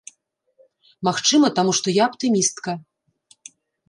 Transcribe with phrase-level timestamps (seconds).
[1.07, 2.71] Магчыма, таму што я аптымістка.